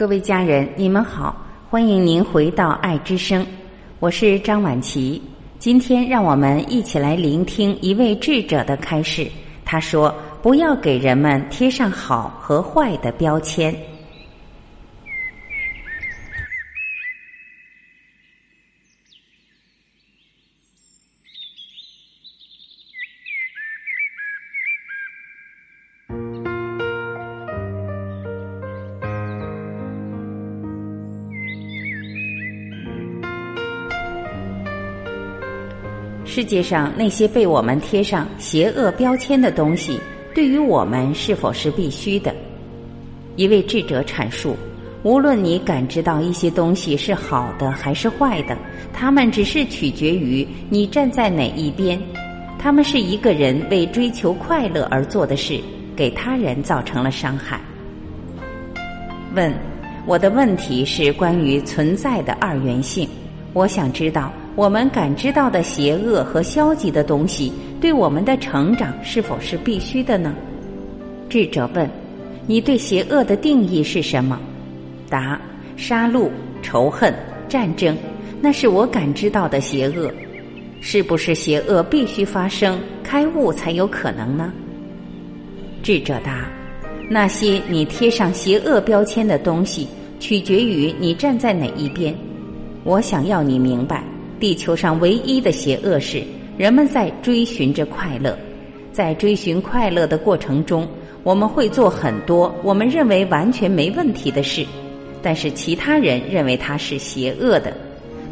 [0.00, 1.36] 各位家人，你们好，
[1.68, 3.46] 欢迎您回到爱之声，
[3.98, 5.20] 我是张婉琪。
[5.58, 9.30] 今天让我们一起来聆听一位智者的开示。
[9.62, 13.76] 他说：“不要给人们贴上好和坏的标签。”
[36.32, 39.98] 世界上那些被我们贴上邪恶标签的东西，
[40.32, 42.32] 对于我们是否是必须的？
[43.34, 44.56] 一位智者阐述：
[45.02, 48.56] 无论你感知到一些东西是好的还是坏的，
[48.92, 52.00] 它们只是取决于你站在哪一边。
[52.60, 55.58] 他们是一个人为追求快乐而做的事，
[55.96, 57.60] 给他人造成了伤害。
[59.34, 59.52] 问：
[60.06, 63.08] 我的问题是关于存在的二元性，
[63.52, 64.32] 我想知道。
[64.60, 70.34] 我们感知到的邪恶和消极的东西，对我们的成长是否是必须的呢？
[71.30, 71.88] 智者问
[72.46, 74.38] ：“你对邪恶的定义是什么？”
[75.08, 75.40] 答
[75.78, 76.28] ：“杀戮、
[76.60, 77.10] 仇恨、
[77.48, 77.96] 战争，
[78.42, 80.12] 那是我感知到的邪恶。
[80.82, 84.52] 是不是邪恶必须发生，开悟才有可能呢？”
[85.82, 86.46] 智者答
[87.08, 89.88] ：“那些你贴上邪恶标签的东西，
[90.18, 92.14] 取决于你站在哪一边。
[92.84, 94.04] 我想要你明白。”
[94.40, 96.22] 地球上唯一的邪恶是，
[96.56, 98.36] 人们在追寻着快乐，
[98.90, 100.88] 在追寻快乐的过程中，
[101.22, 104.64] 我们会做很多我们认为完全没问题的事，
[105.20, 107.70] 但是其他人认为它是邪恶的。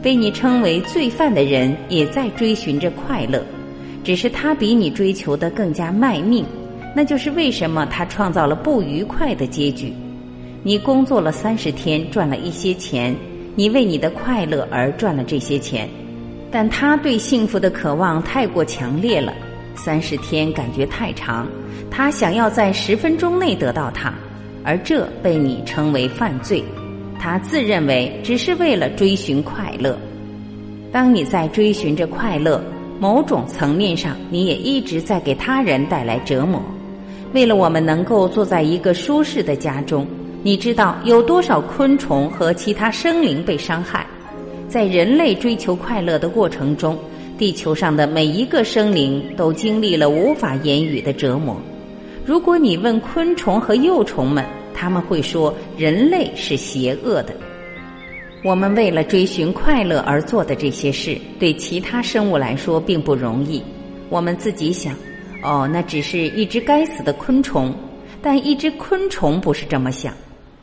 [0.01, 3.45] 被你称为罪犯的人也在追寻着快乐，
[4.03, 6.43] 只是他比你追求的更加卖命。
[6.97, 9.93] 那就是为什么他创造了不愉快的结局。
[10.63, 13.15] 你工作了三十天，赚了一些钱。
[13.59, 15.89] 你为你的快乐而赚了这些钱，
[16.49, 19.35] 但他对幸福的渴望太过强烈了。
[19.75, 21.45] 三十天感觉太长，
[21.91, 24.15] 他想要在十分钟内得到它，
[24.63, 26.63] 而这被你称为犯罪。
[27.19, 29.99] 他自认为只是为了追寻快乐。
[30.93, 32.63] 当你在追寻着快乐，
[33.01, 36.63] 某种层面上，你也一直在给他人带来折磨。
[37.33, 40.07] 为了我们能够坐在一个舒适的家中。
[40.45, 44.07] 你知道有多少昆虫和其他生灵被伤害？
[44.69, 46.97] 在人类追求快乐的过程中，
[47.37, 51.61] 地球上的每一个生灵都经历了无法言语的折磨。
[52.25, 57.35] 如果你问昆虫和幼虫们，他们会说人类是邪恶的。
[58.45, 63.61] 我们为了追寻快乐而做的这些事，对其他生物来说并不容易。
[64.09, 64.95] 我们自己想，
[65.43, 67.75] 哦，那只是一只该死的昆虫，
[68.23, 70.15] 但一只昆虫不是这么想。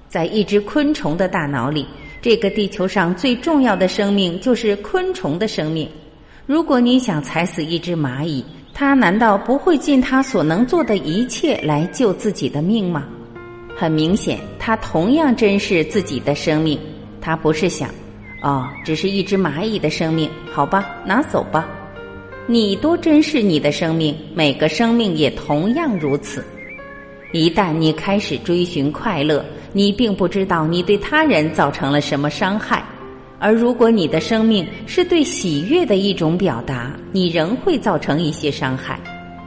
[0.08, 1.86] 在一只昆虫的大脑里，
[2.22, 5.90] 这个地球上最重要的生命就是昆虫的生命。
[6.46, 13.06] 如果你想踩死一只蚂蚁，它难道不会尽它所能做的一切来救自己的命吗？
[13.76, 16.80] 很明显，它同样珍视自己的生命。
[17.20, 17.90] 它不是想，
[18.44, 21.68] 哦，只是一只蚂蚁的生命，好吧，拿走吧。
[22.48, 26.46] 你多珍视你的生命，每个生命也同样如此。
[27.32, 29.44] 一旦你开始追寻快乐，
[29.78, 32.82] 你并不知道你对他人造成了什么伤害，
[33.40, 38.98] 而如果你的生命是对喜悦的一种表达，你仍会造成一些伤害，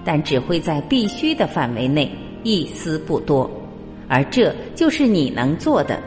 [0.05, 2.13] 但只会在必须的范围内，
[2.43, 3.51] 一丝不多。
[4.07, 5.99] 而这就是你能做的。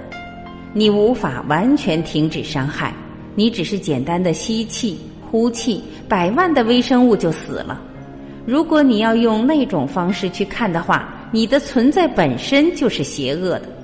[0.71, 2.93] 你无法完全停止伤害，
[3.33, 4.99] 你只是简单的吸气、
[5.31, 7.81] 呼气，百万的微生物就死了。
[8.45, 13.80] 如果你要用那种方式去看的话，你的存在本身就是邪恶的。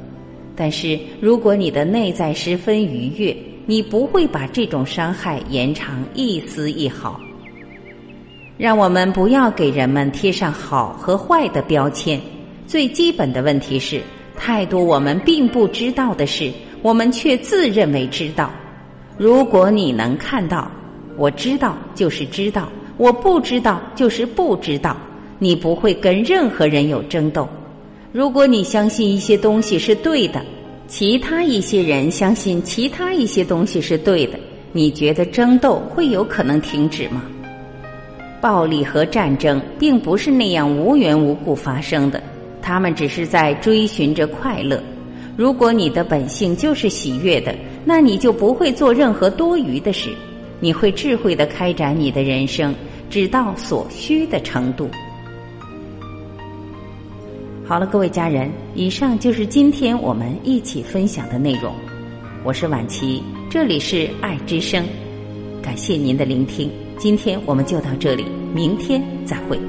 [0.60, 3.38] 但是，如果你的内在十分愉悦，
[3.68, 7.20] 你不会把这种伤害延长一丝一毫。
[8.58, 12.20] 让我们不要给人们贴上好和坏的标签。
[12.66, 14.02] 最基本的问题是，
[14.36, 16.52] 太多我们并不知道的事，
[16.82, 18.52] 我们却自认为知道。
[19.16, 20.72] 如果你能看到，
[21.16, 22.68] 我知道就是知道，
[22.98, 24.98] 我不知道就是不知道，
[25.38, 27.48] 你不会跟任何人有争斗。
[28.14, 30.42] 如果你相信一些东西是对的，
[30.88, 34.40] 其他一些人相信其他一些东西是对的，
[34.72, 37.22] 你觉得争斗会有可能停止吗？
[38.40, 42.24] 暴力和战争并不是那样无缘无故发生的，
[42.62, 44.82] 他们只是在追寻着快乐。
[45.36, 47.54] 如果你的本性就是喜悦的，
[47.84, 50.12] 那你就不会做任何多余的事，
[50.62, 52.74] 你会智慧的开展你的人生，
[53.10, 54.90] 直到所需的程度。
[57.68, 61.76] 好了，各位家人，以上就是今天我们一起分享的内容。
[62.42, 64.86] 我是婉琪，这里是爱之声，
[65.62, 66.72] 感谢您的聆听。
[66.98, 68.24] 今天我们就到这里，
[68.56, 69.60] 明天再会。